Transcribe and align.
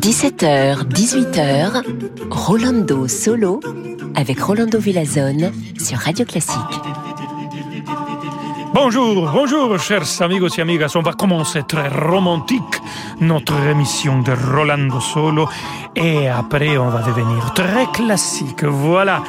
17h, 0.00 0.88
18h, 0.88 1.82
Rolando 2.30 3.06
Solo 3.08 3.60
avec 4.14 4.40
Rolando 4.40 4.78
Villazone 4.78 5.52
sur 5.78 5.98
Radio 5.98 6.24
Classique. 6.24 6.56
Bonjour, 8.72 9.30
bonjour, 9.32 9.78
chers 9.78 10.22
amigos 10.22 10.48
et 10.56 10.62
amigas. 10.62 10.94
On 10.94 11.02
va 11.02 11.12
commencer 11.12 11.62
très 11.68 11.88
romantique 11.88 12.62
notre 13.20 13.60
émission 13.66 14.22
de 14.22 14.32
Rolando 14.32 15.00
Solo 15.00 15.46
et 15.94 16.26
après 16.28 16.78
on 16.78 16.88
va 16.88 17.02
devenir 17.02 17.52
très 17.52 17.84
classique. 17.92 18.64
Voilà 18.64 19.22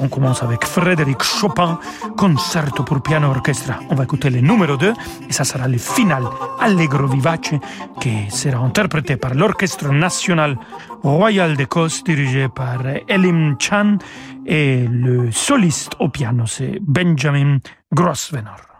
on 0.00 0.08
commence 0.08 0.42
avec 0.42 0.64
Frédéric 0.64 1.22
Chopin, 1.22 1.78
concerto 2.16 2.82
pour 2.82 3.02
piano 3.02 3.28
orchestra. 3.28 3.80
On 3.90 3.94
va 3.94 4.04
écouter 4.04 4.30
le 4.30 4.40
numéro 4.40 4.76
2 4.76 4.92
et 5.28 5.32
ça 5.32 5.44
sera 5.44 5.68
le 5.68 5.78
final 5.78 6.24
Allegro 6.60 7.06
Vivace 7.06 7.54
qui 8.00 8.30
sera 8.30 8.58
interprété 8.58 9.16
par 9.16 9.34
l'Orchestre 9.34 9.88
National 9.92 10.56
Royal 11.02 11.56
d'Écosse 11.56 12.02
dirigé 12.04 12.48
par 12.48 12.80
Elim 13.08 13.56
Chan 13.58 13.98
et 14.46 14.86
le 14.88 15.30
soliste 15.30 15.92
au 15.98 16.08
piano 16.08 16.46
c'est 16.46 16.78
Benjamin 16.80 17.58
Grosvenor. 17.92 18.73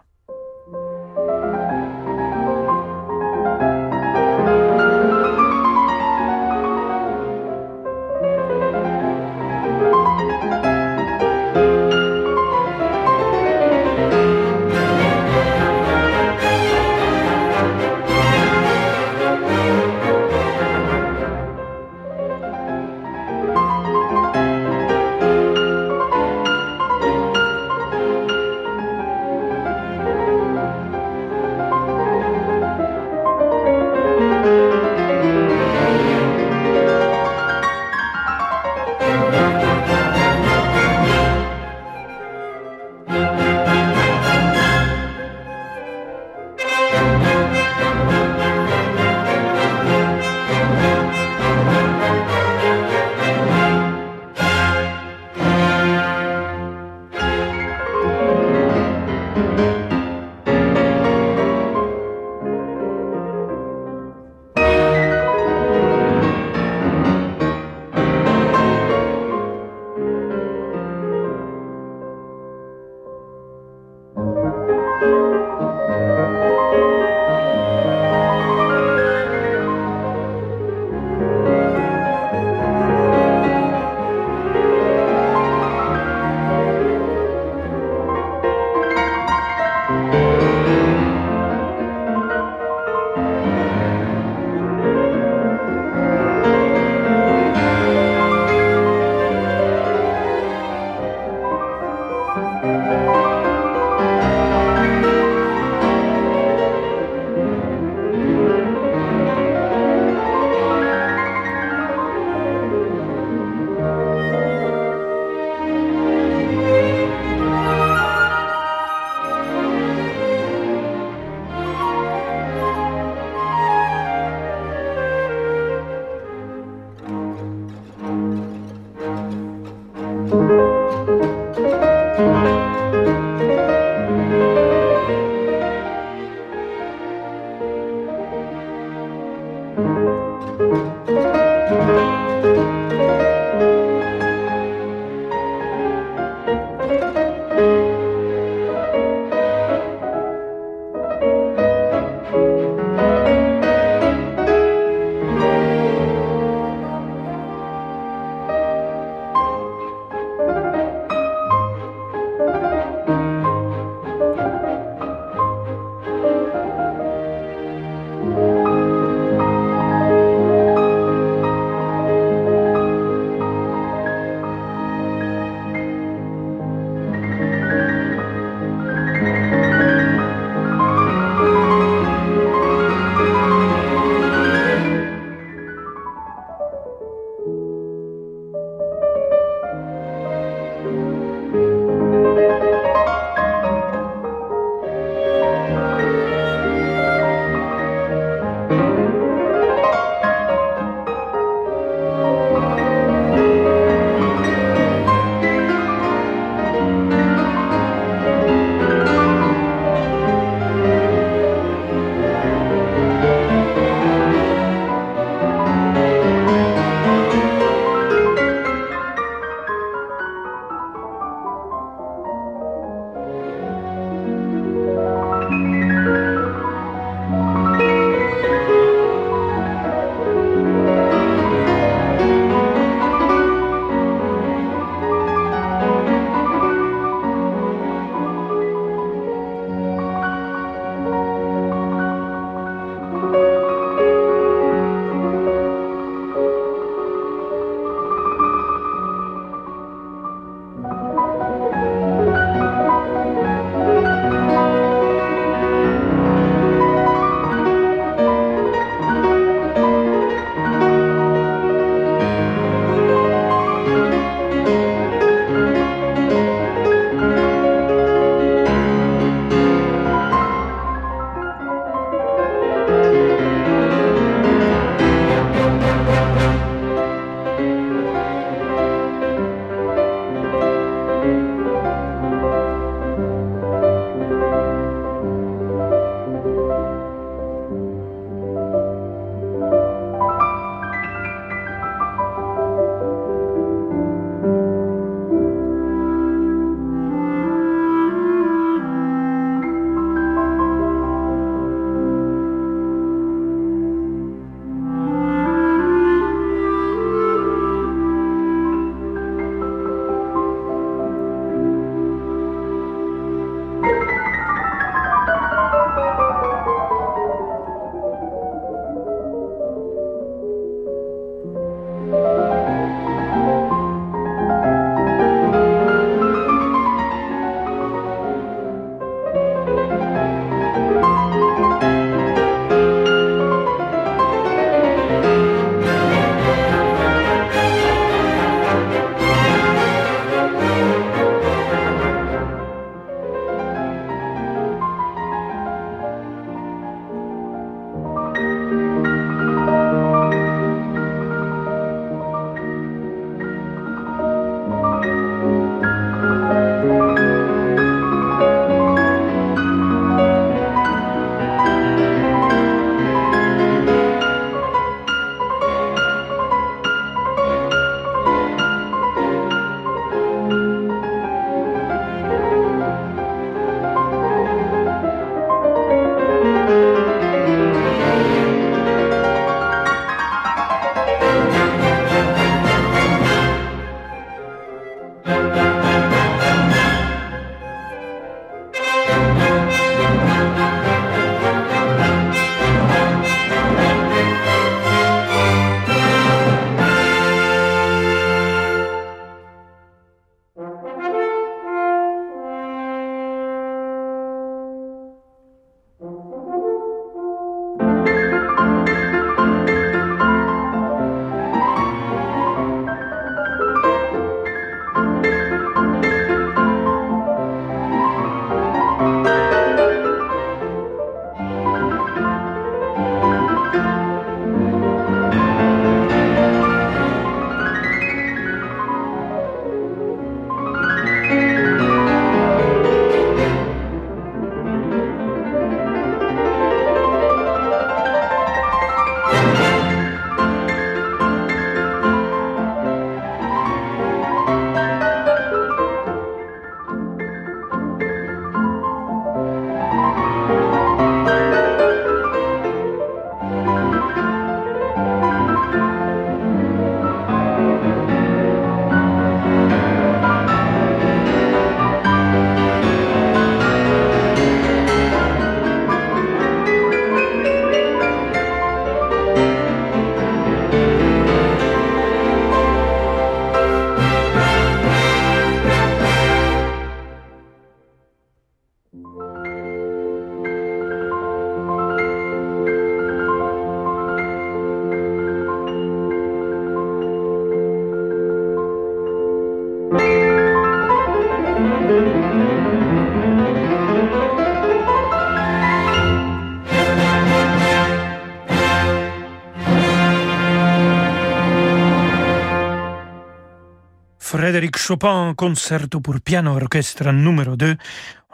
Frédéric 504.55 504.77
Chopin, 504.77 505.33
concerto 505.35 505.99
pour 505.99 506.21
piano 506.21 506.55
orchestre 506.55 507.11
numéro 507.11 507.57
2. 507.57 507.75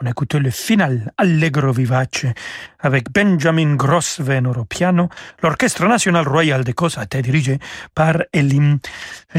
On 0.00 0.06
écoutait 0.06 0.38
le 0.38 0.50
final 0.50 1.12
Allegro 1.18 1.72
vivace 1.72 2.26
avec 2.78 3.10
Benjamin 3.12 3.74
Grosvenor 3.74 4.58
au 4.58 4.64
piano. 4.64 5.08
L'Orchestre 5.42 5.88
national 5.88 6.28
royal 6.28 6.62
d'Écosse 6.62 6.96
a 6.96 7.02
été 7.02 7.22
dirigé 7.22 7.58
par 7.92 8.22
Elim 8.32 8.78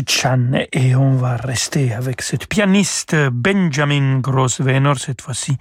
Chan. 0.05 0.67
Et 0.73 0.93
on 0.93 1.15
va 1.15 1.37
rester 1.37 1.93
avec 1.93 2.21
cette 2.21 2.47
pianiste 2.47 3.15
Benjamin 3.31 4.19
Grosvenor, 4.19 4.99
cette 4.99 5.21
fois-ci 5.21 5.57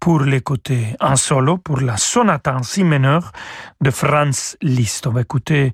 pour 0.00 0.22
l'écouter 0.22 0.96
en 0.98 1.14
solo, 1.14 1.58
pour 1.58 1.80
la 1.82 1.96
sonate 1.96 2.48
en 2.48 2.64
si 2.64 2.82
meneur 2.82 3.30
de 3.80 3.92
Franz 3.92 4.56
Liszt. 4.60 5.06
On 5.06 5.12
va 5.12 5.20
écouter 5.20 5.72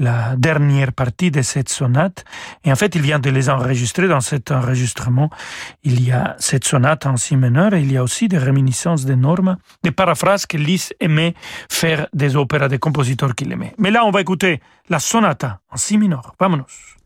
la 0.00 0.34
dernière 0.36 0.92
partie 0.92 1.30
de 1.30 1.42
cette 1.42 1.68
sonate. 1.68 2.24
Et 2.64 2.72
en 2.72 2.76
fait, 2.76 2.94
il 2.94 3.02
vient 3.02 3.18
de 3.18 3.30
les 3.30 3.48
enregistrer. 3.48 4.08
Dans 4.08 4.20
cet 4.20 4.50
enregistrement, 4.50 5.30
il 5.84 6.04
y 6.04 6.10
a 6.10 6.34
cette 6.38 6.64
sonate 6.64 7.06
en 7.06 7.16
si 7.16 7.36
mineur 7.36 7.74
et 7.74 7.82
il 7.82 7.92
y 7.92 7.96
a 7.96 8.02
aussi 8.02 8.26
des 8.26 8.38
réminiscences 8.38 9.04
des 9.04 9.16
normes, 9.16 9.56
des 9.84 9.92
paraphrases 9.92 10.46
que 10.46 10.56
Liszt 10.56 10.96
aimait 11.00 11.34
faire 11.70 12.08
des 12.12 12.34
opéras 12.36 12.68
des 12.68 12.78
compositeurs 12.78 13.34
qu'il 13.34 13.52
aimait. 13.52 13.74
Mais 13.78 13.90
là, 13.90 14.04
on 14.04 14.10
va 14.10 14.20
écouter 14.20 14.60
la 14.88 14.98
sonata 14.98 15.60
en 15.70 15.76
si 15.76 15.98
mineur. 15.98 16.34
Vamonos. 16.40 16.96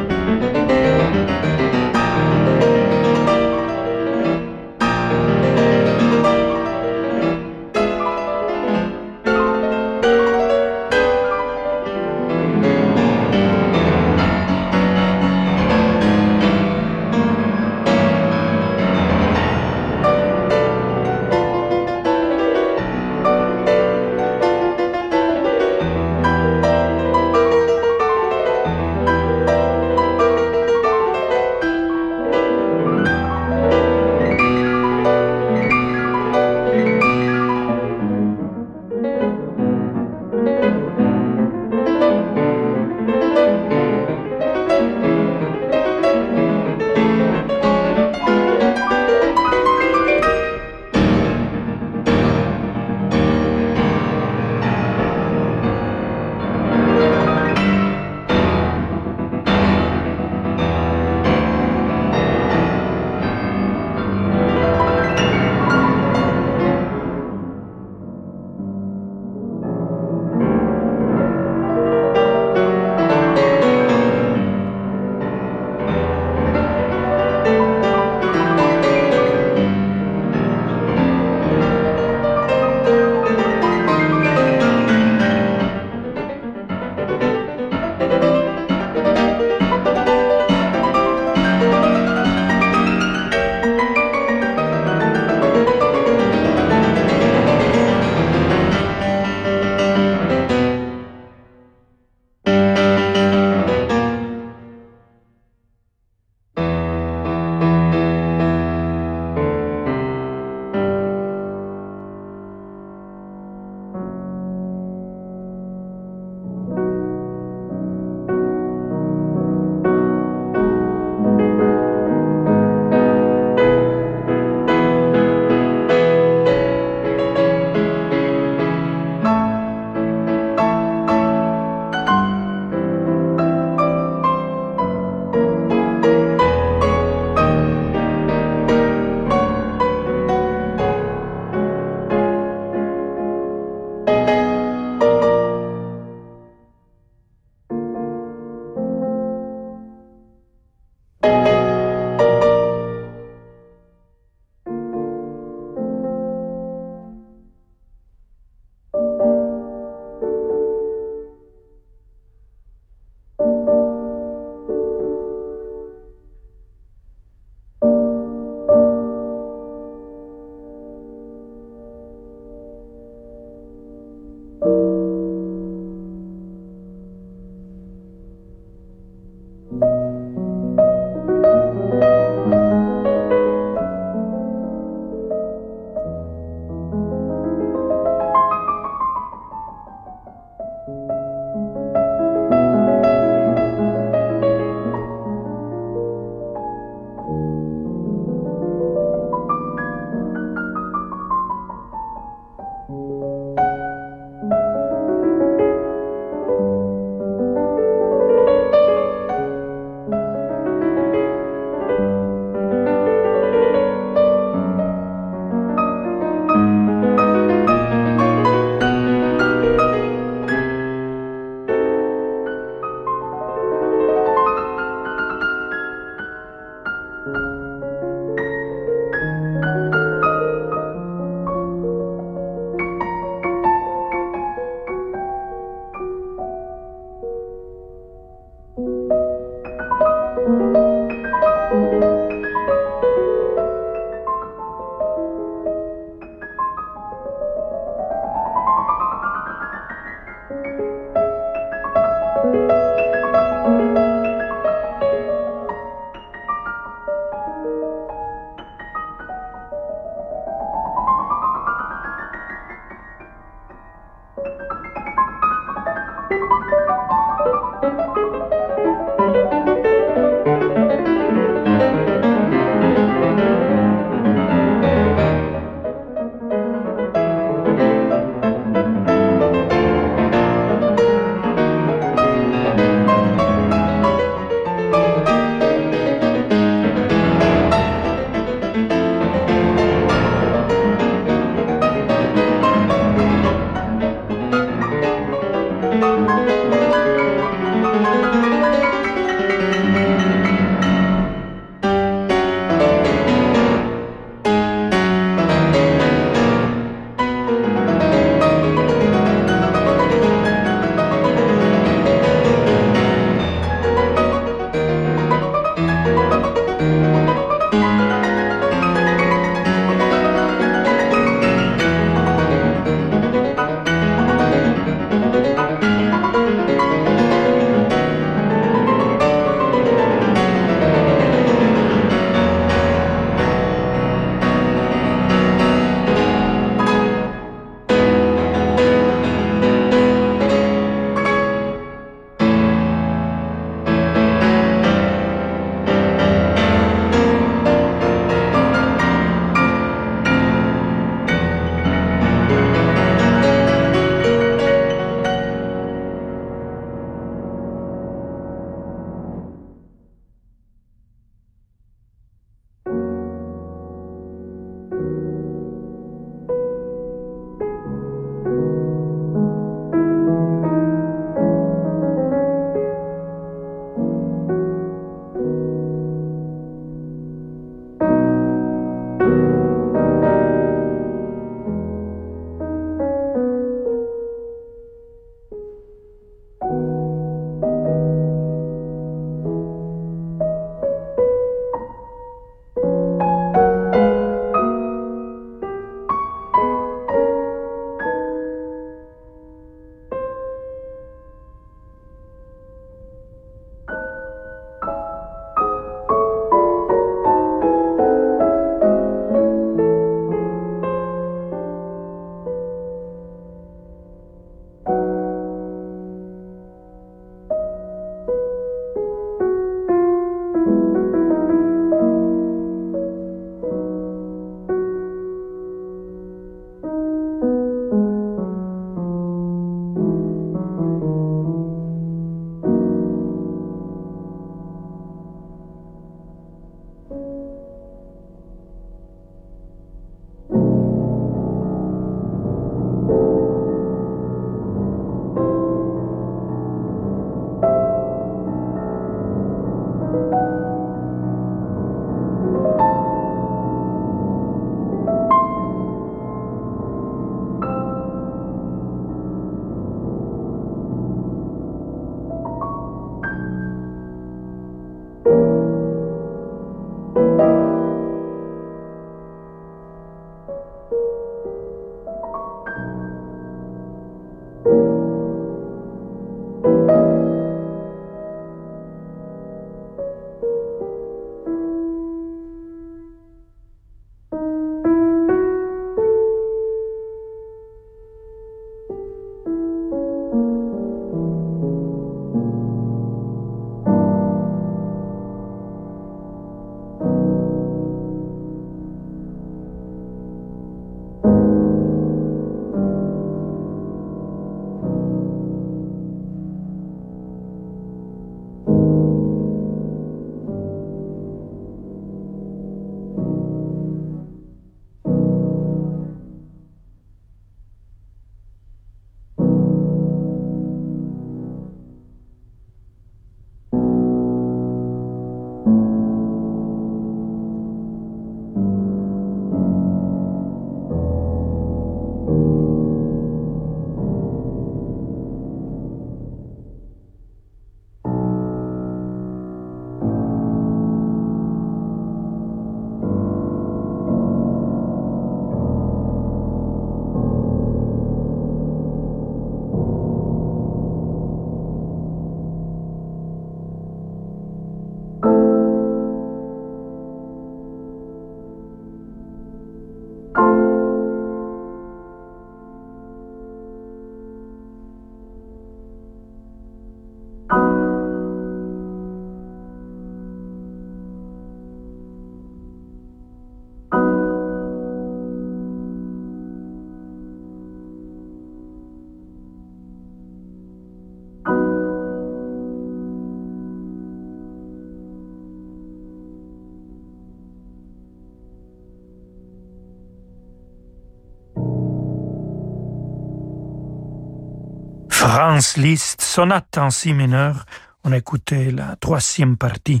Sonate 595.60 596.78
en 596.78 596.90
si 596.90 597.12
mineur. 597.12 597.64
On 598.04 598.12
a 598.12 598.16
écouté 598.16 598.70
la 598.70 598.96
troisième 598.96 599.56
partie 599.58 600.00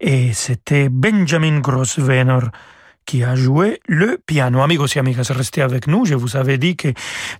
et 0.00 0.32
c'était 0.32 0.88
Benjamin 0.88 1.60
Grosswener 1.60 2.40
qui 3.08 3.24
a 3.24 3.34
joué 3.34 3.80
le 3.88 4.20
piano. 4.26 4.60
Amigos 4.60 4.88
et 4.94 4.98
amigas, 4.98 5.30
restez 5.30 5.62
avec 5.62 5.86
nous. 5.86 6.04
Je 6.04 6.14
vous 6.14 6.36
avais 6.36 6.58
dit 6.58 6.76
que 6.76 6.88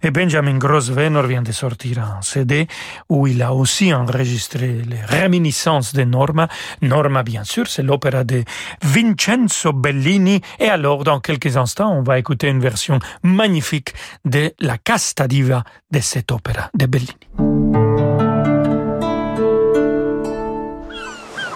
Benjamin 0.02 0.57
Grosswener 0.57 1.26
vient 1.26 1.42
de 1.42 1.52
sortir 1.52 1.98
un 1.98 2.22
CD 2.22 2.66
où 3.11 3.26
il 3.26 3.42
a 3.42 3.52
aussi 3.52 3.92
enregistré 3.92 4.81
les 4.88 5.02
réminiscences 5.02 5.92
de 5.92 6.04
Norma. 6.04 6.48
Norma, 6.81 7.22
bien 7.22 7.44
sûr, 7.44 7.66
c'est 7.66 7.83
l'opéra 7.83 8.24
de 8.24 8.44
Vincenzo 8.83 9.74
Bellini. 9.74 10.40
Et 10.59 10.70
alors, 10.70 11.04
dans 11.04 11.20
quelques 11.20 11.59
instants, 11.59 11.92
on 11.92 12.02
va 12.02 12.18
écouter 12.18 12.48
une 12.48 12.61
version 12.61 12.98
magnifique 13.22 13.92
de 14.24 14.54
la 14.61 14.78
casta 14.78 15.28
diva 15.28 15.64
de 15.90 16.00
cette 16.00 16.33
opéra 16.33 16.70
de 16.74 16.87
Bellini. 16.87 17.12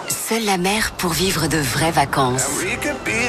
Seule 0.07 0.45
la 0.45 0.59
mer 0.59 0.91
pour 0.99 1.13
vivre 1.13 1.47
de 1.47 1.57
vraies 1.57 1.91
vacances. 1.91 2.63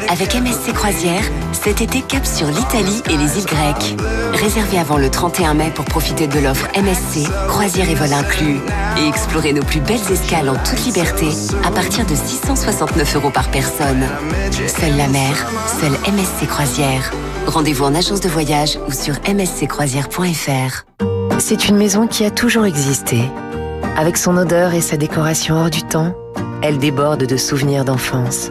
Avec 0.09 0.35
MSC 0.35 0.73
Croisière, 0.75 1.23
cet 1.53 1.81
été 1.81 2.03
cap 2.03 2.27
sur 2.27 2.47
l'Italie 2.47 3.03
et 3.11 3.17
les 3.17 3.39
îles 3.39 3.47
grecques. 3.47 3.97
Réservez 4.35 4.79
avant 4.79 4.99
le 4.99 5.09
31 5.11 5.55
mai 5.55 5.71
pour 5.75 5.85
profiter 5.85 6.27
de 6.27 6.39
l'offre 6.39 6.69
MSC, 6.77 7.29
croisière 7.49 7.89
et 7.89 7.95
vol 7.95 8.13
inclus. 8.13 8.61
Et 8.99 9.09
explorer 9.09 9.53
nos 9.53 9.63
plus 9.63 9.81
belles 9.81 10.11
escales 10.11 10.49
en 10.49 10.57
toute 10.57 10.85
liberté 10.85 11.29
à 11.65 11.71
partir 11.71 12.05
de 12.07 12.15
669 12.15 13.17
euros 13.17 13.31
par 13.31 13.51
personne. 13.51 14.05
Seule 14.67 14.97
la 14.97 15.09
mer, 15.09 15.51
seule 15.81 15.93
MSC 16.13 16.47
Croisière. 16.49 17.11
Rendez-vous 17.47 17.85
en 17.85 17.95
agence 17.95 18.21
de 18.21 18.29
voyage 18.29 18.79
ou 18.87 18.93
sur 18.93 19.15
msccroisière.fr. 19.27 20.85
C'est 21.39 21.69
une 21.69 21.77
maison 21.77 22.07
qui 22.07 22.25
a 22.25 22.31
toujours 22.31 22.67
existé. 22.67 23.19
Avec 23.97 24.17
son 24.17 24.37
odeur 24.37 24.75
et 24.75 24.81
sa 24.81 24.97
décoration 24.97 25.57
hors 25.57 25.71
du 25.71 25.83
temps, 25.83 26.15
elle 26.63 26.79
déborde 26.79 27.27
de 27.27 27.37
souvenirs 27.37 27.85
d'enfance. 27.85 28.51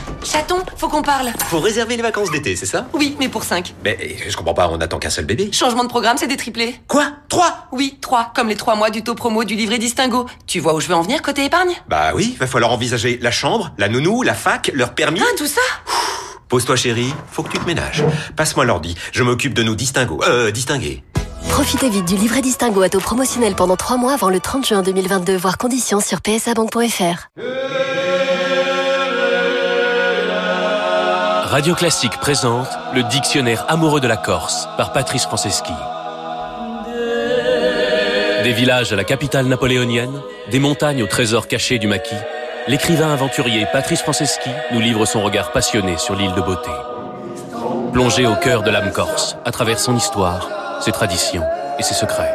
Chaton, 0.23 0.57
faut 0.77 0.87
qu'on 0.87 1.01
parle. 1.01 1.29
Faut 1.47 1.59
réserver 1.59 1.95
les 1.95 2.03
vacances 2.03 2.31
d'été, 2.31 2.55
c'est 2.55 2.65
ça? 2.65 2.87
Oui, 2.93 3.15
mais 3.19 3.27
pour 3.29 3.43
5. 3.43 3.73
Mais 3.83 4.17
je 4.27 4.35
comprends 4.37 4.53
pas, 4.53 4.69
on 4.71 4.79
attend 4.79 4.99
qu'un 4.99 5.09
seul 5.09 5.25
bébé. 5.25 5.49
Changement 5.51 5.83
de 5.83 5.89
programme, 5.89 6.17
c'est 6.17 6.27
des 6.27 6.37
triplés. 6.37 6.75
Quoi? 6.87 7.07
3 7.29 7.67
Oui, 7.71 7.97
3, 8.01 8.31
comme 8.35 8.47
les 8.49 8.55
3 8.55 8.75
mois 8.75 8.89
du 8.89 9.03
taux 9.03 9.15
promo 9.15 9.43
du 9.43 9.55
livret 9.55 9.77
Distingo. 9.79 10.27
Tu 10.47 10.59
vois 10.59 10.73
où 10.75 10.79
je 10.79 10.87
veux 10.87 10.95
en 10.95 11.01
venir 11.01 11.21
côté 11.21 11.45
épargne? 11.45 11.73
Bah 11.89 12.11
oui, 12.15 12.35
va 12.39 12.47
falloir 12.47 12.71
envisager 12.71 13.17
la 13.21 13.31
chambre, 13.31 13.71
la 13.77 13.89
nounou, 13.89 14.21
la 14.21 14.33
fac, 14.33 14.71
leur 14.73 14.93
permis. 14.93 15.21
Ah, 15.21 15.35
tout 15.37 15.47
ça 15.47 15.61
Pose-toi 16.49 16.75
chérie, 16.75 17.13
faut 17.31 17.43
que 17.43 17.49
tu 17.51 17.57
te 17.59 17.65
ménages. 17.65 18.03
Passe-moi 18.35 18.65
l'ordi, 18.65 18.95
je 19.13 19.23
m'occupe 19.23 19.53
de 19.53 19.63
nous 19.63 19.75
distingo. 19.75 20.19
Euh, 20.27 20.51
distinguer. 20.51 21.03
Profitez 21.49 21.89
vite 21.89 22.05
du 22.05 22.15
livret 22.15 22.41
Distingo 22.41 22.81
à 22.81 22.89
taux 22.89 22.99
promotionnel 22.99 23.55
pendant 23.55 23.75
3 23.75 23.97
mois 23.97 24.13
avant 24.13 24.29
le 24.29 24.39
30 24.39 24.67
juin 24.67 24.81
2022, 24.81 25.35
voire 25.37 25.57
conditions 25.57 25.99
sur 25.99 26.21
psabank.fr. 26.21 27.29
Radio 31.51 31.75
Classique 31.75 32.17
présente 32.17 32.69
le 32.93 33.03
dictionnaire 33.03 33.65
amoureux 33.67 33.99
de 33.99 34.07
la 34.07 34.15
Corse 34.15 34.69
par 34.77 34.93
Patrice 34.93 35.23
Franceschi. 35.23 35.73
Des 38.45 38.53
villages 38.53 38.93
à 38.93 38.95
la 38.95 39.03
capitale 39.03 39.47
napoléonienne, 39.47 40.21
des 40.49 40.59
montagnes 40.59 41.03
au 41.03 41.07
trésor 41.07 41.49
caché 41.49 41.77
du 41.77 41.87
maquis, 41.87 42.15
l'écrivain 42.69 43.11
aventurier 43.11 43.65
Patrice 43.73 44.01
Franceschi 44.01 44.49
nous 44.71 44.79
livre 44.79 45.05
son 45.05 45.21
regard 45.23 45.51
passionné 45.51 45.97
sur 45.97 46.15
l'île 46.15 46.33
de 46.35 46.41
beauté. 46.41 46.71
Plongé 47.91 48.25
au 48.25 48.35
cœur 48.35 48.63
de 48.63 48.71
l'âme 48.71 48.93
corse, 48.93 49.35
à 49.43 49.51
travers 49.51 49.79
son 49.79 49.97
histoire, 49.97 50.81
ses 50.81 50.93
traditions 50.93 51.43
et 51.77 51.83
ses 51.83 51.95
secrets. 51.95 52.33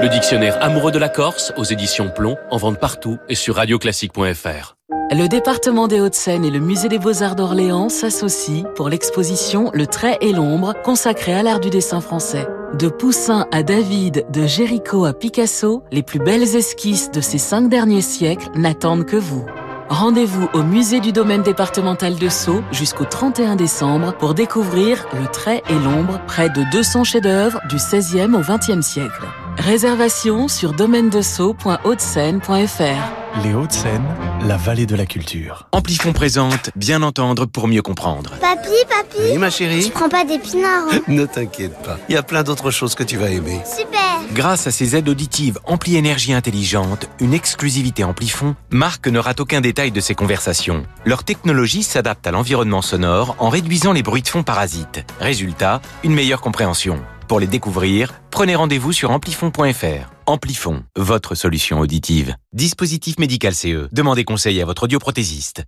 Le 0.00 0.08
dictionnaire 0.08 0.62
amoureux 0.62 0.92
de 0.92 0.98
la 1.00 1.08
Corse 1.08 1.52
aux 1.56 1.64
éditions 1.64 2.08
Plomb 2.08 2.36
en 2.52 2.56
vente 2.56 2.78
partout 2.78 3.18
et 3.28 3.34
sur 3.34 3.56
radioclassique.fr. 3.56 4.76
Le 5.14 5.28
département 5.28 5.88
des 5.88 6.00
Hauts-de-Seine 6.00 6.42
et 6.42 6.50
le 6.50 6.58
musée 6.58 6.88
des 6.88 6.98
Beaux-Arts 6.98 7.36
d'Orléans 7.36 7.90
s'associent 7.90 8.64
pour 8.74 8.88
l'exposition 8.88 9.70
Le 9.74 9.86
trait 9.86 10.16
et 10.22 10.32
l'ombre 10.32 10.72
consacrée 10.82 11.34
à 11.34 11.42
l'art 11.42 11.60
du 11.60 11.68
dessin 11.68 12.00
français. 12.00 12.48
De 12.78 12.88
Poussin 12.88 13.46
à 13.52 13.62
David, 13.62 14.24
de 14.30 14.46
Géricault 14.46 15.04
à 15.04 15.12
Picasso, 15.12 15.82
les 15.92 16.02
plus 16.02 16.18
belles 16.18 16.56
esquisses 16.56 17.10
de 17.10 17.20
ces 17.20 17.36
cinq 17.36 17.68
derniers 17.68 18.00
siècles 18.00 18.48
n'attendent 18.56 19.04
que 19.04 19.18
vous. 19.18 19.44
Rendez-vous 19.90 20.48
au 20.54 20.62
musée 20.62 21.00
du 21.00 21.12
domaine 21.12 21.42
départemental 21.42 22.14
de 22.14 22.30
Sceaux 22.30 22.62
jusqu'au 22.72 23.04
31 23.04 23.56
décembre 23.56 24.14
pour 24.14 24.32
découvrir 24.32 25.06
Le 25.20 25.26
trait 25.26 25.62
et 25.68 25.74
l'ombre, 25.74 26.20
près 26.26 26.48
de 26.48 26.64
200 26.72 27.04
chefs-d'œuvre 27.04 27.60
du 27.68 27.76
16e 27.76 28.34
au 28.34 28.40
20e 28.40 28.80
siècle. 28.80 29.26
Réservation 29.58 30.48
sur 30.48 30.72
domaine-de-sceaux.haute-seine.fr. 30.72 33.42
Les 33.44 33.52
Hauts-de-Seine, 33.54 34.06
la 34.46 34.56
vallée 34.56 34.86
de 34.86 34.96
la 34.96 35.04
culture. 35.04 35.68
Amplifon 35.72 36.14
présente 36.14 36.70
Bien 36.74 37.02
entendre 37.02 37.44
pour 37.46 37.68
mieux 37.68 37.82
comprendre. 37.82 38.30
Papi, 38.40 38.70
papi 38.88 39.18
Oui, 39.30 39.36
ma 39.38 39.50
chérie 39.50 39.84
Tu 39.84 39.90
prends 39.90 40.08
pas 40.08 40.24
d'épinards 40.24 40.86
hein 40.90 41.00
Ne 41.06 41.26
t'inquiète 41.26 41.76
pas, 41.82 41.98
il 42.08 42.14
y 42.14 42.18
a 42.18 42.22
plein 42.22 42.42
d'autres 42.42 42.70
choses 42.70 42.94
que 42.94 43.02
tu 43.02 43.18
vas 43.18 43.28
aimer. 43.30 43.60
Super 43.64 43.98
Grâce 44.32 44.66
à 44.66 44.70
ses 44.70 44.96
aides 44.96 45.10
auditives 45.10 45.58
Ampli 45.66 45.96
Énergie 45.96 46.32
Intelligente, 46.32 47.10
une 47.20 47.34
exclusivité 47.34 48.04
Amplifon, 48.04 48.56
Marc 48.70 49.06
ne 49.06 49.18
rate 49.18 49.40
aucun 49.40 49.60
détail 49.60 49.92
de 49.92 50.00
ses 50.00 50.14
conversations. 50.14 50.86
Leur 51.04 51.24
technologie 51.24 51.82
s'adapte 51.82 52.26
à 52.26 52.30
l'environnement 52.30 52.80
sonore 52.80 53.36
en 53.38 53.50
réduisant 53.50 53.92
les 53.92 54.02
bruits 54.02 54.22
de 54.22 54.28
fond 54.28 54.42
parasites. 54.42 55.04
Résultat, 55.20 55.82
une 56.04 56.14
meilleure 56.14 56.40
compréhension. 56.40 56.98
Pour 57.32 57.40
les 57.40 57.46
découvrir, 57.46 58.12
prenez 58.30 58.54
rendez-vous 58.54 58.92
sur 58.92 59.10
amplifon.fr. 59.10 60.12
Amplifon, 60.26 60.84
votre 60.98 61.34
solution 61.34 61.80
auditive. 61.80 62.36
Dispositif 62.52 63.18
médical 63.18 63.54
CE. 63.54 63.88
Demandez 63.90 64.24
conseil 64.24 64.60
à 64.60 64.66
votre 64.66 64.82
audioprothésiste. 64.82 65.62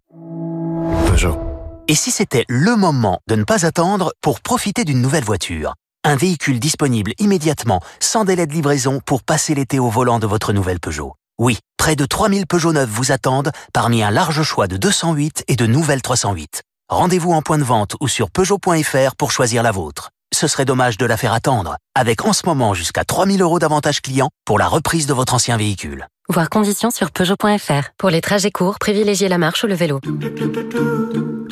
Peugeot. 1.06 1.38
Et 1.88 1.94
si 1.94 2.10
c'était 2.10 2.44
le 2.50 2.76
moment 2.76 3.20
de 3.28 3.36
ne 3.36 3.44
pas 3.44 3.64
attendre 3.64 4.12
pour 4.20 4.42
profiter 4.42 4.84
d'une 4.84 5.00
nouvelle 5.00 5.24
voiture? 5.24 5.72
Un 6.04 6.16
véhicule 6.16 6.60
disponible 6.60 7.12
immédiatement, 7.18 7.80
sans 7.98 8.26
délai 8.26 8.46
de 8.46 8.52
livraison 8.52 9.00
pour 9.00 9.22
passer 9.22 9.54
l'été 9.54 9.78
au 9.78 9.88
volant 9.88 10.18
de 10.18 10.26
votre 10.26 10.52
nouvelle 10.52 10.80
Peugeot. 10.80 11.14
Oui, 11.38 11.60
près 11.78 11.96
de 11.96 12.04
3000 12.04 12.46
Peugeot 12.46 12.74
neufs 12.74 12.90
vous 12.90 13.10
attendent 13.10 13.52
parmi 13.72 14.02
un 14.02 14.10
large 14.10 14.42
choix 14.42 14.66
de 14.66 14.76
208 14.76 15.44
et 15.48 15.56
de 15.56 15.64
nouvelles 15.64 16.02
308. 16.02 16.62
Rendez-vous 16.90 17.32
en 17.32 17.40
point 17.40 17.56
de 17.56 17.64
vente 17.64 17.96
ou 18.00 18.08
sur 18.08 18.30
Peugeot.fr 18.30 19.16
pour 19.16 19.32
choisir 19.32 19.62
la 19.62 19.70
vôtre 19.70 20.10
ce 20.34 20.46
serait 20.46 20.64
dommage 20.64 20.98
de 20.98 21.06
la 21.06 21.16
faire 21.16 21.32
attendre, 21.32 21.76
avec 21.94 22.24
en 22.26 22.32
ce 22.32 22.42
moment 22.44 22.74
jusqu'à 22.74 23.04
3000 23.04 23.40
euros 23.40 23.58
d'avantage 23.58 24.02
client 24.02 24.28
pour 24.44 24.58
la 24.58 24.66
reprise 24.66 25.06
de 25.06 25.14
votre 25.14 25.34
ancien 25.34 25.56
véhicule. 25.56 26.06
Voir 26.28 26.50
conditions 26.50 26.90
sur 26.90 27.10
Peugeot.fr. 27.10 27.90
Pour 27.98 28.10
les 28.10 28.20
trajets 28.20 28.50
courts, 28.50 28.78
privilégiez 28.78 29.28
la 29.28 29.38
marche 29.38 29.64
ou 29.64 29.66
le 29.66 29.74
vélo. 29.74 30.00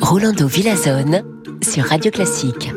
Rolando 0.01 0.47
Villazone 0.47 1.23
sur 1.63 1.85
Radio 1.85 2.11
Classique. 2.11 2.71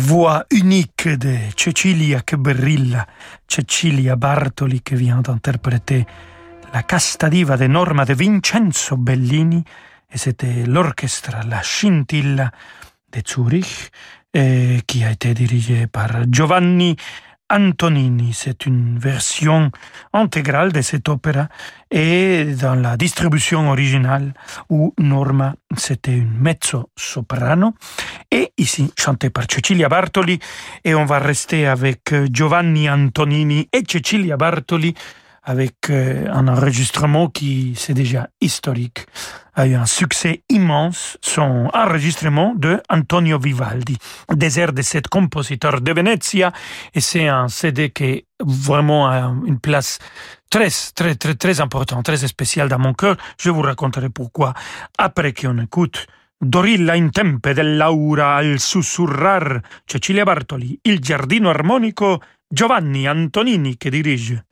Voix 0.00 0.46
unique 0.48 1.16
de 1.16 1.50
Cecilia 1.54 2.22
che 2.24 2.36
brilla, 2.36 3.06
Cecilia 3.46 4.16
Bartoli 4.16 4.80
qui 4.82 4.94
vient 4.94 5.20
d'interpréter 5.20 6.06
la 6.72 6.82
Casta 6.84 7.28
Diva 7.28 7.56
de 7.56 7.66
Norma 7.66 8.04
de 8.04 8.14
Vincenzo 8.14 8.96
Bellini 8.96 9.62
et 10.10 10.18
c'était 10.18 10.64
l'orchestre 10.66 11.46
La 11.46 11.62
Scintilla 11.62 12.50
de 13.12 13.20
Zurich 13.26 13.90
et 14.32 14.80
qui 14.86 15.04
a 15.04 15.10
été 15.10 15.34
dirigé 15.34 15.86
par 15.86 16.24
Giovanni 16.28 16.96
Antonini. 17.50 18.32
C'est 18.32 18.66
une 18.66 18.98
version 18.98 19.70
intégrale 20.12 20.72
de 20.72 20.80
cette 20.80 21.08
opéra 21.08 21.48
et 21.90 22.44
dans 22.60 22.74
la 22.74 22.96
distribution 22.96 23.70
originale 23.70 24.32
où 24.68 24.94
Norma 24.98 25.54
c'était 25.76 26.16
une 26.16 26.38
mezzo-soprano 26.38 27.74
et 28.30 28.52
ici 28.56 28.92
chanté 28.96 29.30
par 29.30 29.44
Cecilia 29.50 29.88
Bartoli 29.88 30.38
et 30.84 30.94
on 30.94 31.04
va 31.04 31.18
rester 31.18 31.66
avec 31.66 32.14
Giovanni 32.32 32.88
Antonini 32.88 33.68
et 33.72 33.82
Cecilia 33.86 34.36
Bartoli 34.36 34.94
avec 35.50 35.90
un 35.90 36.46
enregistrement 36.46 37.28
qui 37.28 37.74
c'est 37.76 37.92
déjà 37.92 38.28
historique, 38.40 39.06
a 39.54 39.66
eu 39.66 39.74
un 39.74 39.84
succès 39.84 40.44
immense, 40.48 41.18
son 41.20 41.68
enregistrement 41.74 42.54
de 42.54 42.80
Antonio 42.88 43.36
Vivaldi, 43.36 43.98
airs 44.56 44.72
de 44.72 44.82
cet 44.82 45.08
compositeur 45.08 45.80
de 45.80 45.92
Venezia, 45.92 46.52
et 46.94 47.00
c'est 47.00 47.26
un 47.26 47.48
CD 47.48 47.90
qui 47.90 48.24
vraiment 48.38 49.08
a 49.08 49.34
une 49.44 49.58
place 49.58 49.98
très, 50.48 50.68
très, 50.94 51.16
très, 51.16 51.34
très 51.34 51.60
importante, 51.60 52.04
très 52.04 52.28
spéciale 52.28 52.68
dans 52.68 52.78
mon 52.78 52.94
cœur. 52.94 53.16
Je 53.36 53.50
vous 53.50 53.62
raconterai 53.62 54.08
pourquoi 54.08 54.54
après 54.98 55.32
qu'on 55.32 55.58
écoute 55.58 56.06
Dorilla 56.40 56.94
in 56.94 57.08
tempe 57.10 57.48
dell'aura 57.48 58.36
al 58.36 58.60
sussurrar 58.60 59.60
Cecilia 59.84 60.24
Bartoli, 60.24 60.78
il 60.84 61.00
giardino 61.00 61.50
armonico 61.50 62.22
Giovanni 62.48 63.08
Antonini 63.08 63.76
che 63.76 63.90
dirige. 63.90 64.44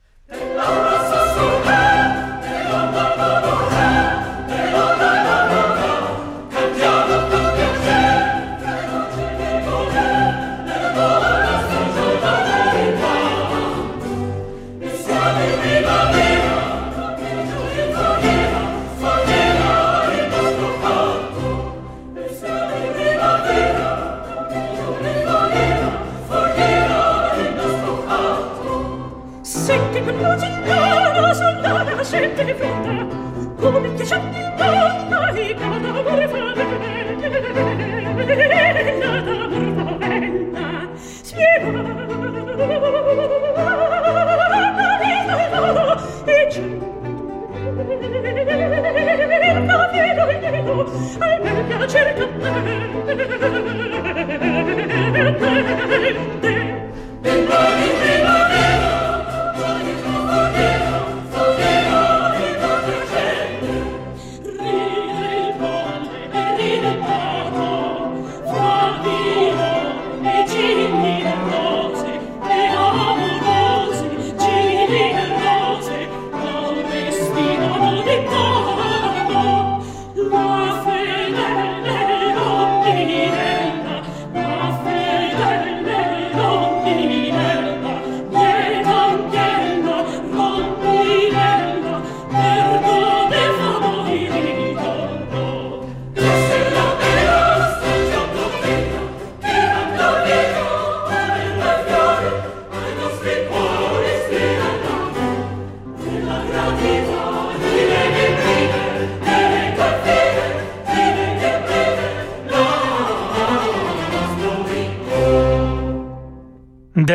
cerca 33.71 33.79
me 33.81 33.99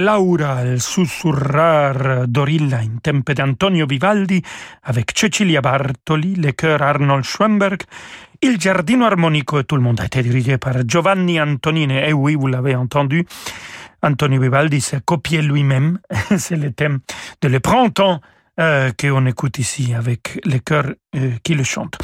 Laura, 0.04 0.62
il 0.66 0.82
sussurrar 0.82 2.28
d'Orilla 2.28 2.78
in 2.78 2.98
tempe 3.00 3.32
d'Antonio 3.32 3.86
Vivaldi, 3.86 4.42
avec 4.82 5.12
Cecilia 5.16 5.62
Bartoli, 5.62 6.34
le 6.34 6.52
chœur 6.52 6.82
Arnold 6.82 7.24
Schoenberg, 7.24 7.82
Il 8.42 8.60
Giardino 8.60 9.06
Armonico, 9.06 9.60
et 9.60 9.64
tout 9.64 9.76
le 9.76 9.82
monde 9.82 10.00
a 10.00 10.04
été 10.04 10.22
dirigé 10.22 10.58
par 10.58 10.74
Giovanni 10.86 11.40
Antonini. 11.40 11.96
Et 11.96 12.12
oui, 12.12 12.34
vous 12.34 12.48
l'avez 12.48 12.74
entendu, 12.74 13.26
Antonio 14.02 14.38
Vivaldi 14.38 14.82
s'est 14.82 15.00
copié 15.02 15.40
lui-même. 15.40 15.98
C'est 16.36 16.56
le 16.56 16.70
thème 16.70 17.00
de 17.40 17.48
Le 17.48 17.60
Printemps 17.60 18.20
euh, 18.60 18.92
qu'on 19.00 19.24
écoute 19.24 19.58
ici 19.58 19.94
avec 19.94 20.38
les 20.44 20.60
chœurs 20.60 20.92
euh, 21.16 21.30
qui 21.42 21.54
le 21.54 21.64
chantent. 21.64 21.96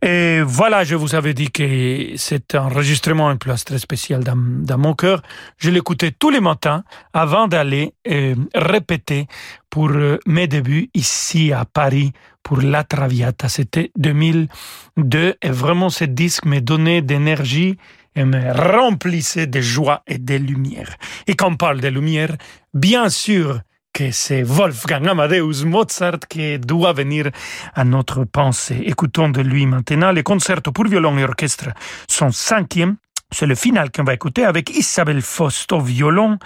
Et 0.00 0.42
voilà, 0.42 0.84
je 0.84 0.94
vous 0.94 1.16
avais 1.16 1.34
dit 1.34 1.50
que 1.50 2.16
cet 2.16 2.54
enregistrement, 2.54 3.28
un 3.28 3.36
place 3.36 3.64
très 3.64 3.78
spécial 3.78 4.22
dans, 4.22 4.36
dans 4.36 4.78
mon 4.78 4.94
cœur, 4.94 5.22
je 5.56 5.70
l'écoutais 5.70 6.12
tous 6.12 6.30
les 6.30 6.40
matins 6.40 6.84
avant 7.12 7.48
d'aller 7.48 7.94
euh, 8.06 8.36
répéter 8.54 9.26
pour 9.70 9.90
euh, 9.90 10.18
mes 10.24 10.46
débuts 10.46 10.88
ici 10.94 11.52
à 11.52 11.64
Paris 11.64 12.12
pour 12.44 12.60
La 12.60 12.84
Traviata. 12.84 13.48
C'était 13.48 13.90
2002 13.96 15.34
et 15.42 15.50
vraiment 15.50 15.90
ce 15.90 16.04
disque 16.04 16.44
me 16.44 16.60
donnait 16.60 17.02
d'énergie 17.02 17.76
et 18.14 18.24
me 18.24 18.52
remplissait 18.52 19.48
de 19.48 19.60
joie 19.60 20.02
et 20.06 20.18
de 20.18 20.36
lumière. 20.36 20.96
Et 21.26 21.34
quand 21.34 21.50
on 21.52 21.56
parle 21.56 21.80
de 21.80 21.88
lumière, 21.88 22.36
bien 22.72 23.08
sûr, 23.08 23.60
que 23.92 24.10
c'est 24.10 24.42
Wolfgang 24.42 25.08
Amadeus 25.08 25.64
Mozart 25.64 26.20
qui 26.28 26.58
doit 26.58 26.92
venir 26.92 27.30
à 27.74 27.84
notre 27.84 28.24
pensée. 28.24 28.82
Écoutons 28.84 29.28
de 29.28 29.40
lui 29.40 29.66
maintenant 29.66 30.12
le 30.12 30.22
concerto 30.22 30.72
pour 30.72 30.86
violon 30.86 31.18
et 31.18 31.24
orchestre, 31.24 31.70
son 32.08 32.30
cinquième. 32.30 32.96
C'est 33.30 33.46
le 33.46 33.54
final 33.54 33.90
qu'on 33.90 34.04
va 34.04 34.14
écouter 34.14 34.44
avec 34.44 34.70
Isabelle 34.70 35.22
Faust 35.22 35.72
au 35.72 35.80
violon. 35.80 36.38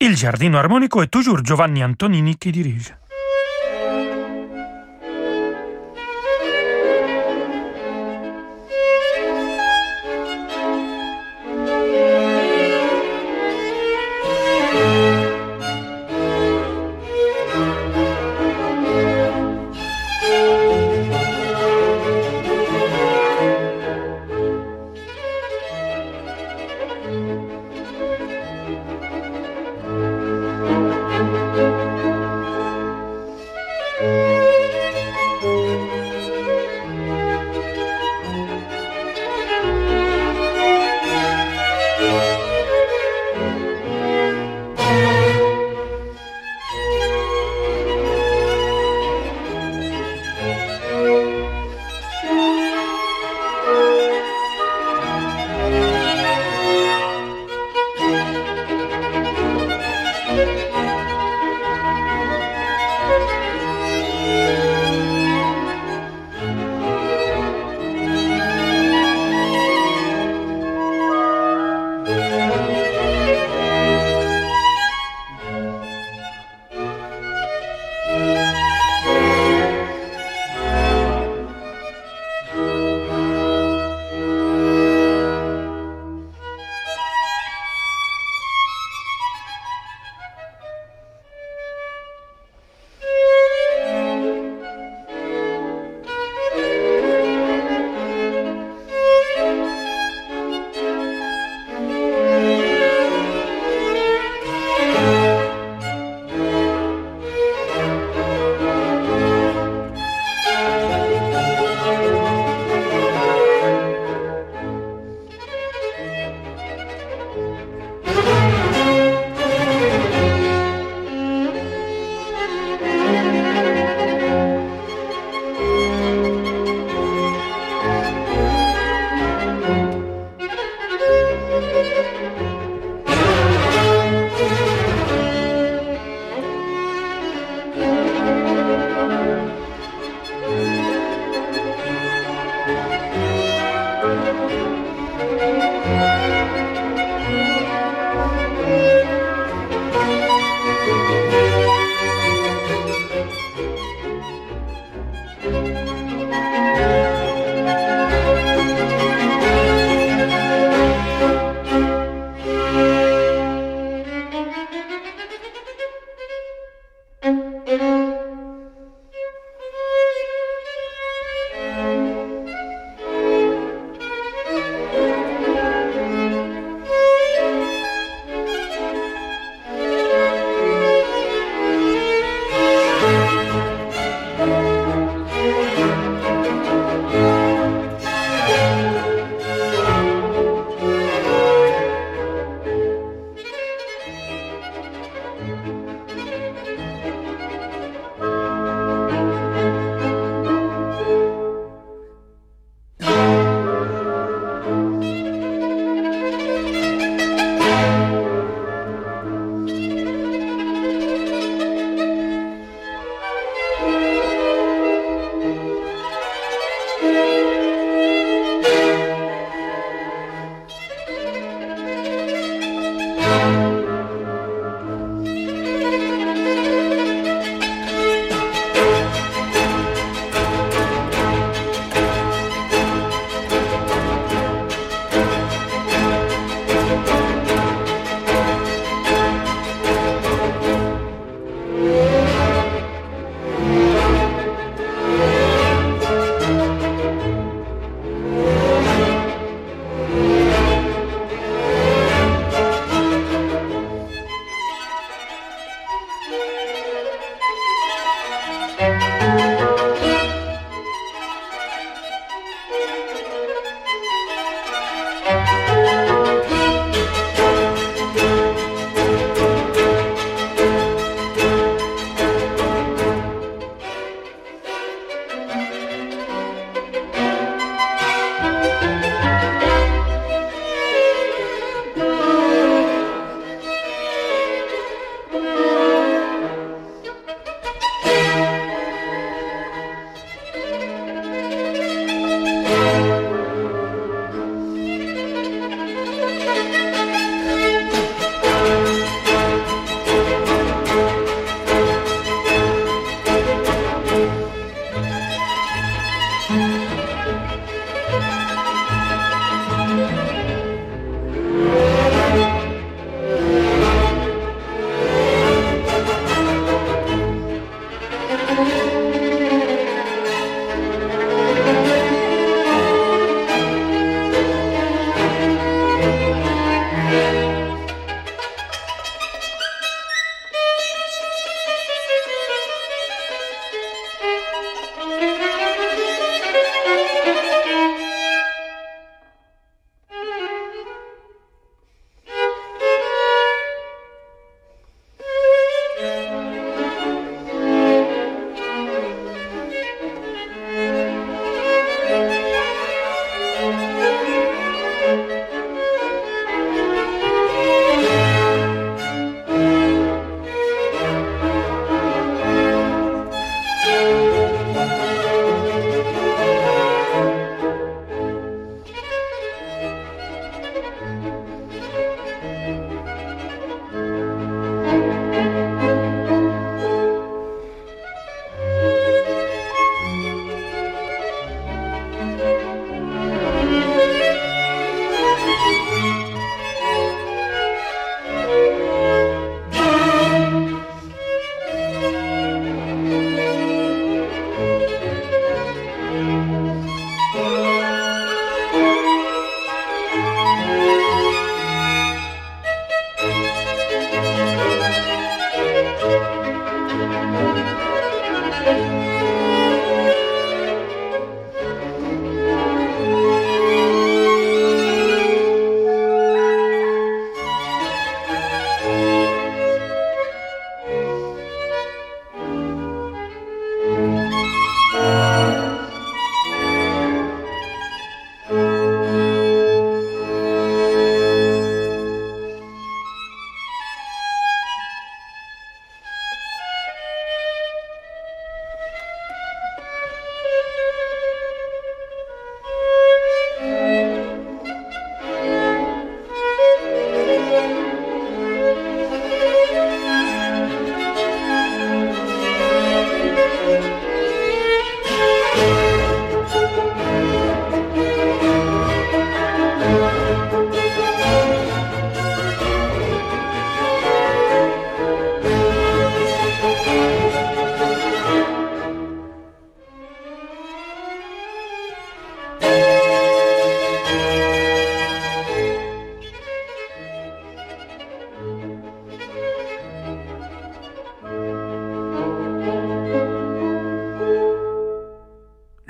Il 0.00 0.16
Giardino 0.16 0.58
Armonico 0.58 1.02
est 1.02 1.08
toujours 1.08 1.44
Giovanni 1.44 1.84
Antonini 1.84 2.36
qui 2.36 2.52
dirige. 2.52 2.94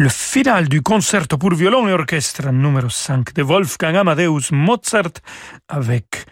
Finale 0.08 0.68
du 0.68 0.82
concerto 0.82 1.38
pour 1.38 1.54
violon 1.54 1.88
et 1.88 1.92
orchestre 1.92 2.50
numéro 2.50 2.88
5 2.88 3.32
de 3.32 3.42
Wolfgang 3.42 3.96
Amadeus 3.96 4.50
Mozart 4.50 5.20
avec 5.68 6.26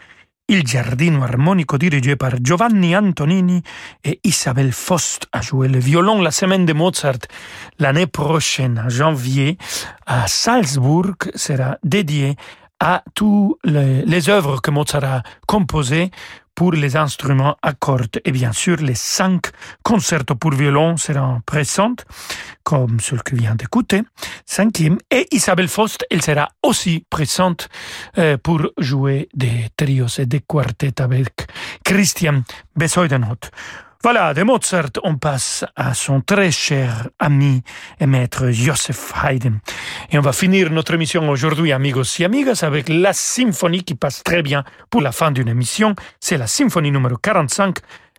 Il 0.49 0.67
Giardino 0.67 1.23
armonico 1.23 1.79
dirigé 1.79 2.17
par 2.17 2.33
Giovanni 2.43 2.97
Antonini 2.97 3.63
et 4.05 4.21
Isabelle 4.25 4.73
Faust 4.73 5.29
a 5.33 5.41
joué 5.41 5.69
le 5.69 5.79
violon 5.79 6.21
la 6.21 6.33
semaine 6.33 6.67
de 6.67 6.73
Mozart. 6.73 7.29
L'année 7.79 8.09
prochaine, 8.09 8.83
en 8.85 8.89
janvier, 8.89 9.57
à 10.07 10.27
Salzbourg, 10.27 11.15
sera 11.35 11.79
dédié 11.85 12.35
à 12.81 13.05
toutes 13.15 13.59
les 13.65 14.29
œuvres 14.29 14.61
que 14.61 14.73
Mozart 14.73 15.05
a 15.05 15.23
composées 15.47 16.11
pour 16.55 16.73
les 16.73 16.97
instruments 16.97 17.57
à 17.63 17.73
cordes. 17.73 18.21
Et 18.25 18.33
bien 18.33 18.53
sûr, 18.53 18.77
les 18.77 18.95
cinq 18.95 19.47
concertos 19.83 20.37
pour 20.37 20.53
violon 20.53 20.97
seront 20.97 21.41
présents, 21.45 21.97
comme 22.63 23.01
celui 23.01 23.23
que 23.23 23.37
vient 23.37 23.55
d'écouter, 23.55 24.03
cinquième. 24.47 24.99
Et 25.11 25.27
Isabelle 25.31 25.69
Faust, 25.69 26.05
elle 26.11 26.23
sera 26.23 26.49
aussi 26.63 27.05
présente 27.09 27.69
euh, 28.19 28.37
pour 28.37 28.61
jouer 28.79 29.29
des 29.35 29.69
trios 29.77 30.19
et 30.19 30.27
des 30.27 30.41
quartets 30.41 31.01
avec 31.01 31.47
Christian 31.85 32.43
Besoidenhout. 32.77 33.51
Voilà, 34.05 34.35
de 34.35 34.43
Mozart, 34.43 34.91
on 35.05 35.17
passe 35.17 35.65
à 35.77 35.95
son 35.95 36.23
très 36.23 36.51
cher 36.51 37.09
ami 37.21 37.63
et 38.01 38.07
maître 38.07 38.51
Joseph 38.51 39.13
Haydn. 39.23 39.61
Et 40.11 40.19
on 40.19 40.23
va 40.23 40.33
finir 40.33 40.71
notre 40.71 40.95
émission 40.95 41.29
aujourd'hui, 41.29 41.71
amigos 41.71 42.19
et 42.19 42.25
amigas, 42.25 42.65
avec 42.65 42.89
la 42.89 43.13
symphonie 43.13 43.85
qui 43.85 43.95
passe 43.95 44.25
très 44.25 44.43
bien 44.43 44.65
pour 44.91 45.03
la 45.03 45.13
fin 45.13 45.31
d'une 45.31 45.47
émission. 45.47 45.95
C'est 46.19 46.37
la 46.37 46.49
symphonie 46.49 46.91
numéro 46.91 47.17
45, 47.17 47.77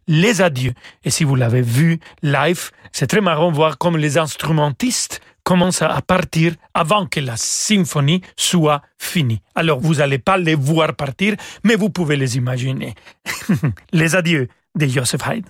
Les 0.07 0.41
Adieux. 0.41 0.73
Et 1.03 1.09
si 1.09 1.25
vous 1.25 1.35
l'avez 1.35 1.61
vu 1.61 1.99
live, 2.21 2.71
c'est 2.93 3.07
très 3.07 3.19
marrant 3.19 3.51
de 3.51 3.57
voir 3.57 3.77
comme 3.77 3.97
les 3.97 4.17
instrumentistes 4.17 5.19
commencent 5.43 5.81
à 5.81 6.01
partir 6.01 6.53
avant 6.73 7.07
que 7.07 7.19
la 7.19 7.35
symphonie 7.35 8.21
soit 8.37 8.81
finie. 8.97 9.41
Alors, 9.53 9.81
vous 9.81 9.95
n'allez 9.95 10.19
pas 10.19 10.37
les 10.37 10.55
voir 10.55 10.95
partir, 10.95 11.35
mais 11.65 11.75
vous 11.75 11.89
pouvez 11.89 12.15
les 12.15 12.37
imaginer. 12.37 12.95
les 13.91 14.15
adieux 14.15 14.47
de 14.75 14.87
Joseph 14.87 15.27
Haydn. 15.27 15.49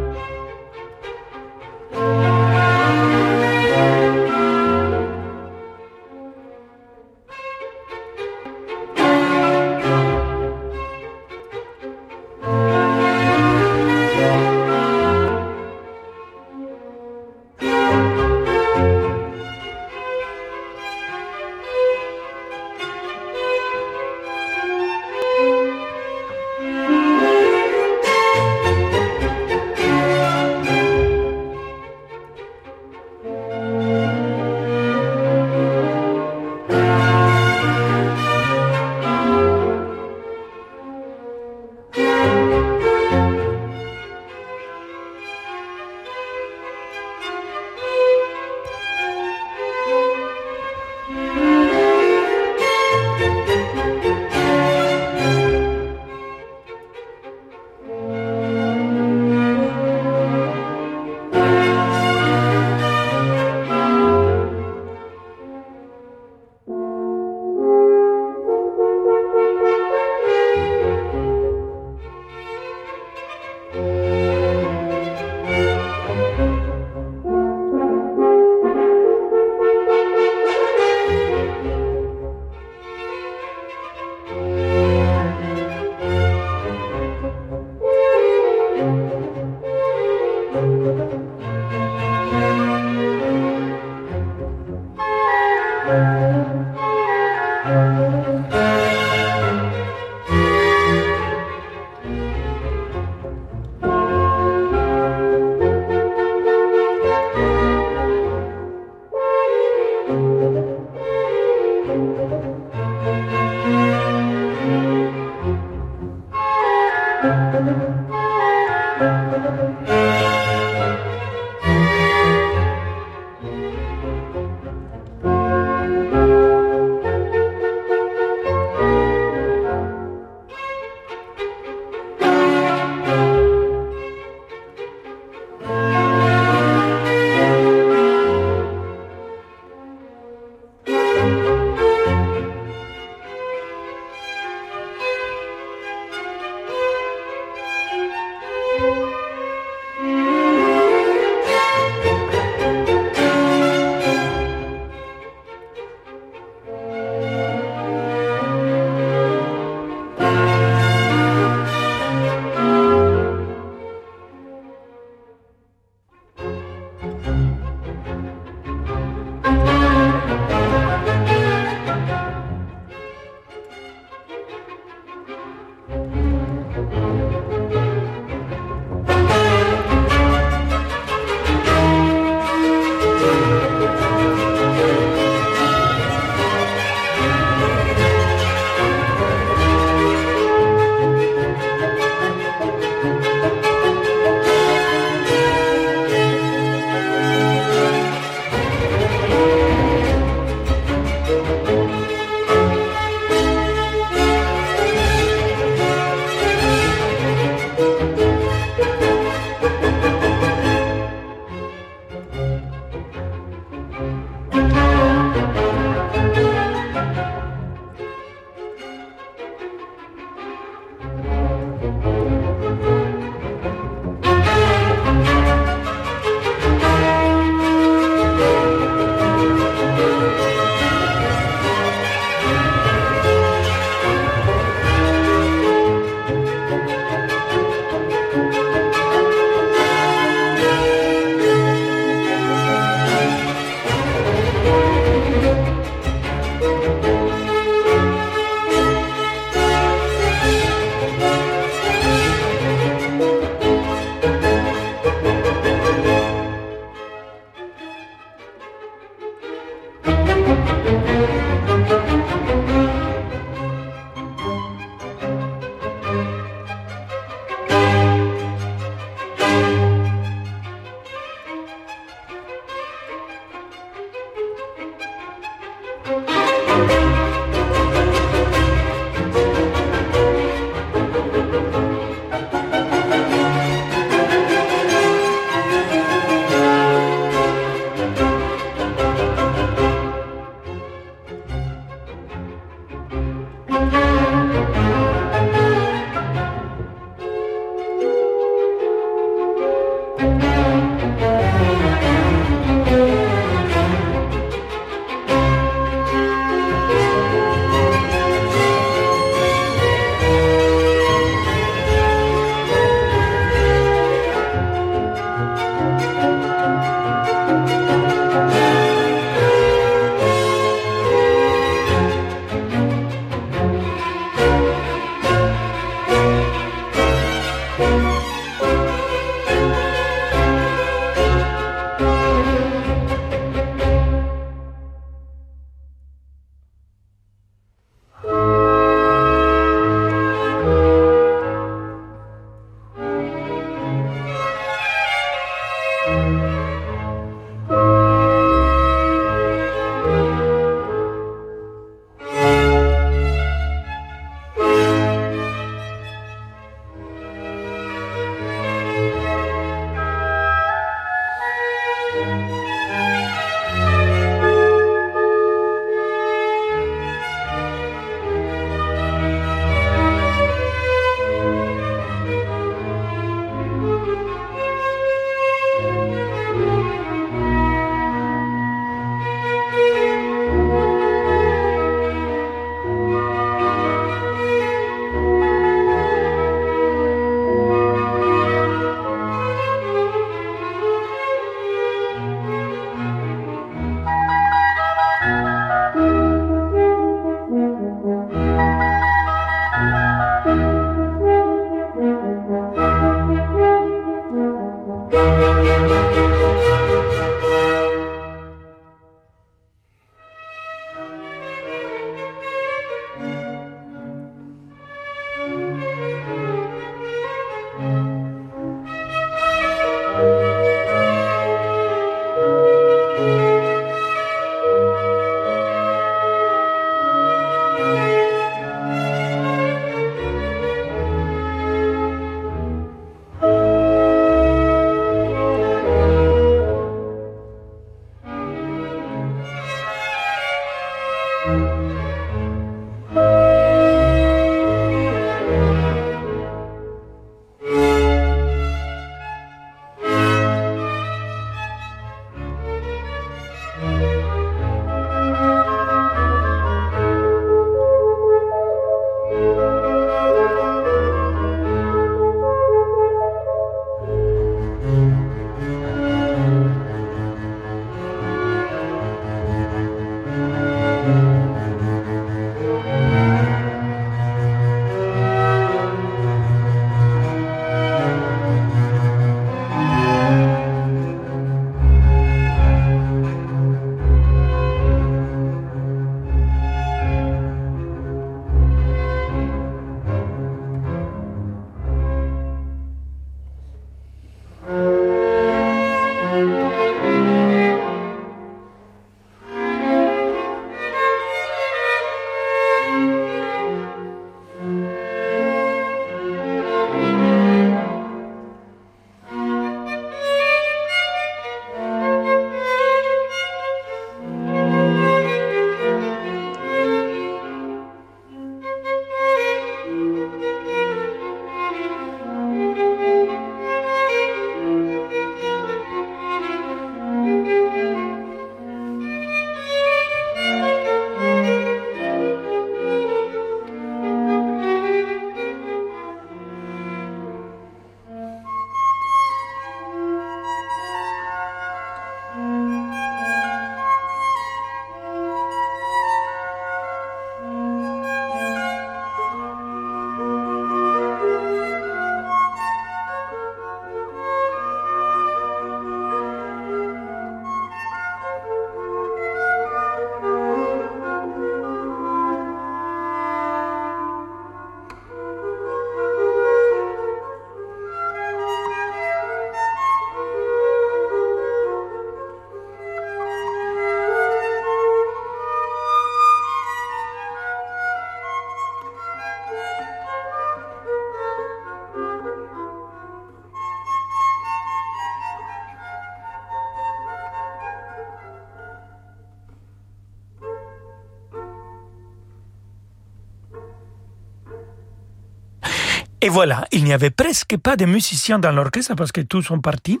Et 596.26 596.28
voilà, 596.28 596.64
il 596.72 596.82
n'y 596.82 596.92
avait 596.92 597.10
presque 597.10 597.56
pas 597.56 597.76
de 597.76 597.84
musiciens 597.84 598.40
dans 598.40 598.50
l'orchestre 598.50 598.96
parce 598.96 599.12
que 599.12 599.20
tous 599.20 599.42
sont 599.42 599.60
partis. 599.60 600.00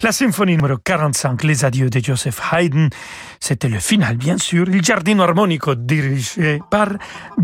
La 0.00 0.12
symphonie 0.12 0.56
numéro 0.56 0.78
45, 0.82 1.44
Les 1.44 1.62
Adieux 1.62 1.90
de 1.90 2.00
Joseph 2.02 2.40
Haydn, 2.50 2.88
c'était 3.38 3.68
le 3.68 3.78
final 3.78 4.16
bien 4.16 4.38
sûr. 4.38 4.66
Il 4.70 4.82
Giardino 4.82 5.24
Armonico 5.24 5.74
dirigé 5.74 6.62
par 6.70 6.88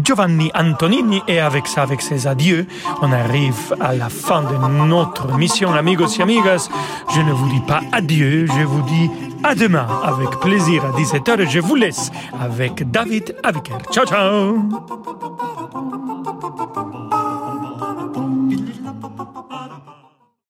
Giovanni 0.03 0.51
Antonini 0.55 1.21
et 1.29 1.39
avec 1.39 1.67
ça, 1.67 1.83
avec 1.83 2.01
ses 2.01 2.27
adieux, 2.27 2.67
on 3.03 3.13
arrive 3.13 3.77
à 3.79 3.93
la 3.93 4.09
fin 4.09 4.41
de 4.41 4.57
notre 4.87 5.37
mission, 5.37 5.75
amigos 5.75 6.19
et 6.19 6.23
amigas. 6.23 6.71
Je 7.15 7.21
ne 7.21 7.31
vous 7.31 7.51
dis 7.51 7.63
pas 7.69 7.83
adieu, 7.93 8.47
je 8.47 8.65
vous 8.65 8.81
dis 8.85 9.11
à 9.43 9.55
demain 9.55 9.87
avec 10.03 10.31
plaisir 10.41 10.83
à 10.83 10.93
17h 10.99 11.43
et 11.43 11.51
je 11.51 11.61
vous 11.61 11.75
laisse 11.75 12.11
avec 12.41 12.91
David 12.91 13.37
Aviker. 13.43 13.77
Ciao 13.93 14.07
ciao 14.07 15.04